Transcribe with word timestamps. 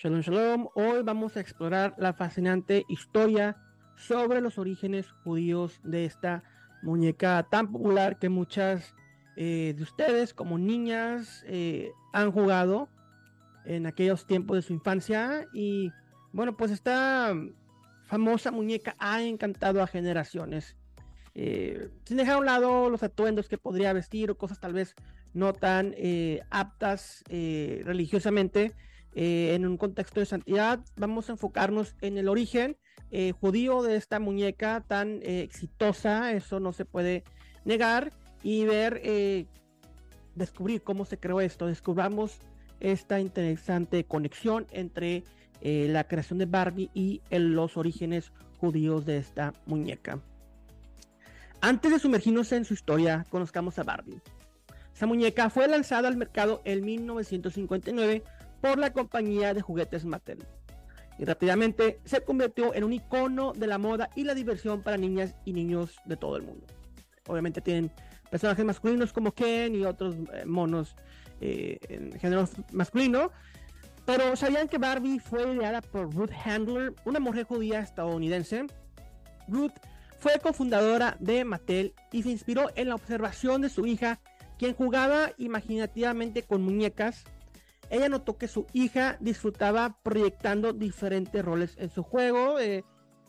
Shalom, 0.00 0.20
shalom. 0.20 0.68
Hoy 0.76 1.02
vamos 1.02 1.36
a 1.36 1.40
explorar 1.40 1.96
la 1.98 2.12
fascinante 2.12 2.84
historia 2.88 3.56
sobre 3.96 4.40
los 4.40 4.56
orígenes 4.56 5.10
judíos 5.24 5.80
de 5.82 6.04
esta 6.04 6.44
muñeca 6.84 7.48
tan 7.50 7.72
popular 7.72 8.16
que 8.20 8.28
muchas 8.28 8.94
eh, 9.34 9.74
de 9.76 9.82
ustedes 9.82 10.34
como 10.34 10.56
niñas 10.56 11.42
eh, 11.48 11.90
han 12.12 12.30
jugado 12.30 12.88
en 13.64 13.86
aquellos 13.86 14.24
tiempos 14.24 14.58
de 14.58 14.62
su 14.62 14.72
infancia 14.72 15.48
y 15.52 15.90
bueno 16.32 16.56
pues 16.56 16.70
esta 16.70 17.34
famosa 18.04 18.52
muñeca 18.52 18.94
ha 19.00 19.24
encantado 19.24 19.82
a 19.82 19.88
generaciones 19.88 20.76
eh, 21.34 21.90
sin 22.04 22.18
dejar 22.18 22.36
a 22.36 22.38
un 22.38 22.46
lado 22.46 22.88
los 22.88 23.02
atuendos 23.02 23.48
que 23.48 23.58
podría 23.58 23.92
vestir 23.92 24.30
o 24.30 24.38
cosas 24.38 24.60
tal 24.60 24.74
vez 24.74 24.94
no 25.34 25.54
tan 25.54 25.92
aptas 26.50 27.24
religiosamente 27.28 28.76
en 29.20 29.66
un 29.66 29.76
contexto 29.76 30.20
de 30.20 30.26
santidad 30.26 30.78
vamos 30.96 31.28
a 31.28 31.32
enfocarnos 31.32 31.96
en 32.02 32.18
el 32.18 32.28
origen 32.28 32.76
eh, 33.10 33.32
judío 33.32 33.82
de 33.82 33.96
esta 33.96 34.20
muñeca 34.20 34.84
tan 34.86 35.20
eh, 35.22 35.40
exitosa, 35.40 36.32
eso 36.32 36.60
no 36.60 36.72
se 36.72 36.84
puede 36.84 37.24
negar, 37.64 38.12
y 38.42 38.64
ver, 38.64 39.00
eh, 39.02 39.46
descubrir 40.34 40.82
cómo 40.82 41.04
se 41.04 41.18
creó 41.18 41.40
esto, 41.40 41.66
descubramos 41.66 42.38
esta 42.80 43.18
interesante 43.18 44.04
conexión 44.04 44.66
entre 44.70 45.24
la 45.60 46.04
creación 46.04 46.38
de 46.38 46.46
Barbie 46.46 46.88
y 46.94 47.20
los 47.30 47.76
orígenes 47.76 48.30
judíos 48.60 49.04
de 49.04 49.18
esta 49.18 49.52
muñeca. 49.66 50.20
Antes 51.60 51.90
de 51.90 51.98
sumergirnos 51.98 52.52
en 52.52 52.64
su 52.64 52.74
historia, 52.74 53.26
conozcamos 53.28 53.76
a 53.80 53.82
Barbie. 53.82 54.20
Esta 54.94 55.06
muñeca 55.06 55.50
fue 55.50 55.66
lanzada 55.66 56.06
al 56.06 56.16
mercado 56.16 56.62
en 56.64 56.84
1959 56.84 58.22
por 58.60 58.78
la 58.78 58.92
compañía 58.92 59.54
de 59.54 59.60
juguetes 59.60 60.04
Mattel 60.04 60.46
y 61.18 61.24
rápidamente 61.24 62.00
se 62.04 62.22
convirtió 62.22 62.74
en 62.74 62.84
un 62.84 62.92
icono 62.92 63.52
de 63.52 63.66
la 63.66 63.78
moda 63.78 64.08
y 64.14 64.24
la 64.24 64.34
diversión 64.34 64.82
para 64.82 64.96
niñas 64.96 65.34
y 65.44 65.52
niños 65.52 65.96
de 66.04 66.16
todo 66.16 66.36
el 66.36 66.42
mundo. 66.44 66.64
Obviamente 67.26 67.60
tienen 67.60 67.90
personajes 68.30 68.64
masculinos 68.64 69.12
como 69.12 69.32
Ken 69.32 69.74
y 69.74 69.84
otros 69.84 70.14
eh, 70.32 70.44
monos 70.46 70.94
eh, 71.40 71.78
en 71.88 72.12
género 72.18 72.48
masculino, 72.72 73.32
pero 74.06 74.36
¿sabían 74.36 74.68
que 74.68 74.78
Barbie 74.78 75.18
fue 75.18 75.54
ideada 75.54 75.82
por 75.82 76.14
Ruth 76.14 76.32
Handler, 76.44 76.94
una 77.04 77.20
mujer 77.20 77.44
judía 77.44 77.80
estadounidense? 77.80 78.66
Ruth 79.48 79.72
fue 80.18 80.38
cofundadora 80.40 81.16
de 81.20 81.44
Mattel 81.44 81.94
y 82.12 82.22
se 82.22 82.30
inspiró 82.30 82.70
en 82.74 82.88
la 82.88 82.94
observación 82.94 83.60
de 83.60 83.68
su 83.68 83.86
hija, 83.86 84.20
quien 84.58 84.74
jugaba 84.74 85.32
imaginativamente 85.36 86.42
con 86.42 86.62
muñecas 86.62 87.24
ella 87.90 88.08
notó 88.08 88.36
que 88.36 88.48
su 88.48 88.66
hija 88.72 89.16
disfrutaba 89.20 89.98
proyectando 90.02 90.72
diferentes 90.72 91.44
roles 91.44 91.76
en 91.78 91.90
su 91.90 92.02
juego, 92.02 92.58
eh, 92.58 92.84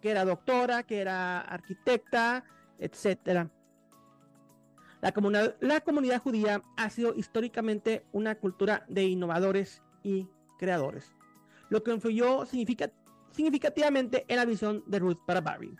que 0.00 0.10
era 0.10 0.24
doctora, 0.24 0.82
que 0.82 1.00
era 1.00 1.40
arquitecta, 1.40 2.44
etc. 2.78 3.48
La 5.00 5.12
comunidad, 5.12 6.22
judía 6.22 6.62
ha 6.76 6.90
sido 6.90 7.14
históricamente 7.14 8.04
una 8.12 8.36
cultura 8.36 8.84
de 8.88 9.04
innovadores 9.04 9.82
y 10.02 10.28
creadores, 10.58 11.12
lo 11.68 11.82
que 11.82 11.92
influyó 11.92 12.46
significativamente 12.46 14.24
en 14.28 14.36
la 14.36 14.44
visión 14.44 14.82
de 14.86 14.98
Ruth 14.98 15.18
para 15.26 15.40
Barbie. 15.40 15.76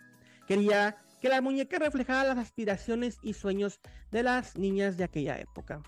Quería 0.47 0.97
que 1.21 1.29
la 1.29 1.41
muñeca 1.41 1.79
reflejara 1.79 2.29
las 2.29 2.37
aspiraciones 2.37 3.17
y 3.23 3.33
sueños 3.33 3.79
de 4.11 4.21
las 4.21 4.57
niñas 4.57 4.95
de 4.97 5.05
aquella 5.05 5.39
época. 5.39 5.81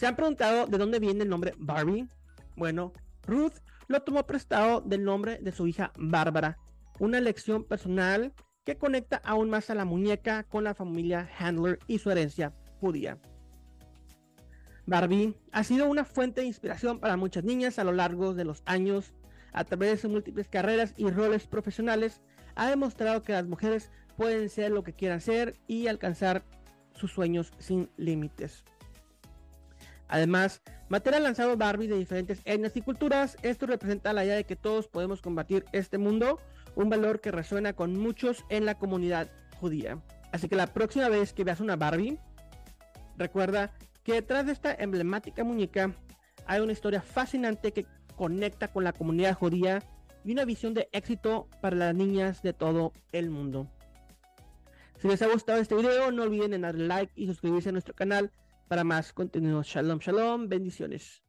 ¿Se 0.00 0.06
han 0.06 0.16
preguntado 0.16 0.66
de 0.66 0.78
dónde 0.78 0.98
viene 0.98 1.24
el 1.24 1.28
nombre 1.28 1.52
Barbie? 1.58 2.08
Bueno, 2.56 2.94
Ruth 3.26 3.56
lo 3.86 4.00
tomó 4.00 4.26
prestado 4.26 4.80
del 4.80 5.04
nombre 5.04 5.36
de 5.42 5.52
su 5.52 5.66
hija 5.66 5.92
Bárbara, 5.98 6.56
una 6.98 7.18
elección 7.18 7.64
personal 7.64 8.32
que 8.64 8.78
conecta 8.78 9.20
aún 9.22 9.50
más 9.50 9.68
a 9.68 9.74
la 9.74 9.84
muñeca 9.84 10.44
con 10.44 10.64
la 10.64 10.72
familia 10.72 11.28
Handler 11.38 11.80
y 11.86 11.98
su 11.98 12.10
herencia 12.10 12.54
judía. 12.80 13.18
Barbie 14.86 15.36
ha 15.52 15.64
sido 15.64 15.86
una 15.86 16.06
fuente 16.06 16.40
de 16.40 16.46
inspiración 16.46 16.98
para 16.98 17.18
muchas 17.18 17.44
niñas 17.44 17.78
a 17.78 17.84
lo 17.84 17.92
largo 17.92 18.32
de 18.32 18.46
los 18.46 18.62
años. 18.64 19.12
A 19.52 19.64
través 19.64 19.90
de 19.90 19.98
sus 19.98 20.10
múltiples 20.10 20.48
carreras 20.48 20.94
y 20.96 21.10
roles 21.10 21.46
profesionales, 21.46 22.22
ha 22.54 22.70
demostrado 22.70 23.22
que 23.22 23.34
las 23.34 23.44
mujeres 23.44 23.90
pueden 24.16 24.48
ser 24.48 24.70
lo 24.70 24.82
que 24.82 24.94
quieran 24.94 25.20
ser 25.20 25.60
y 25.66 25.88
alcanzar 25.88 26.42
sus 26.94 27.12
sueños 27.12 27.52
sin 27.58 27.90
límites. 27.98 28.64
Además, 30.10 30.60
Mattel 30.88 31.14
ha 31.14 31.20
lanzado 31.20 31.56
Barbie 31.56 31.86
de 31.86 31.96
diferentes 31.96 32.40
etnias 32.44 32.76
y 32.76 32.82
culturas. 32.82 33.36
Esto 33.42 33.66
representa 33.66 34.12
la 34.12 34.24
idea 34.24 34.34
de 34.34 34.44
que 34.44 34.56
todos 34.56 34.88
podemos 34.88 35.22
combatir 35.22 35.64
este 35.72 35.98
mundo, 35.98 36.40
un 36.74 36.90
valor 36.90 37.20
que 37.20 37.30
resuena 37.30 37.74
con 37.74 37.96
muchos 37.96 38.44
en 38.48 38.66
la 38.66 38.76
comunidad 38.76 39.30
judía. 39.60 40.02
Así 40.32 40.48
que 40.48 40.56
la 40.56 40.66
próxima 40.66 41.08
vez 41.08 41.32
que 41.32 41.44
veas 41.44 41.60
una 41.60 41.76
Barbie, 41.76 42.18
recuerda 43.16 43.72
que 44.02 44.14
detrás 44.14 44.46
de 44.46 44.52
esta 44.52 44.74
emblemática 44.74 45.44
muñeca 45.44 45.94
hay 46.44 46.60
una 46.60 46.72
historia 46.72 47.02
fascinante 47.02 47.72
que 47.72 47.86
conecta 48.16 48.68
con 48.68 48.82
la 48.82 48.92
comunidad 48.92 49.34
judía 49.34 49.80
y 50.24 50.32
una 50.32 50.44
visión 50.44 50.74
de 50.74 50.88
éxito 50.90 51.46
para 51.60 51.76
las 51.76 51.94
niñas 51.94 52.42
de 52.42 52.52
todo 52.52 52.92
el 53.12 53.30
mundo. 53.30 53.68
Si 54.98 55.06
les 55.06 55.22
ha 55.22 55.28
gustado 55.28 55.60
este 55.60 55.76
video, 55.76 56.10
no 56.10 56.24
olviden 56.24 56.52
en 56.52 56.62
darle 56.62 56.88
like 56.88 57.12
y 57.14 57.26
suscribirse 57.26 57.68
a 57.68 57.72
nuestro 57.72 57.94
canal 57.94 58.32
para 58.70 58.84
más 58.84 59.12
contenido. 59.12 59.62
Shalom, 59.64 59.98
shalom, 59.98 60.48
bendiciones. 60.48 61.24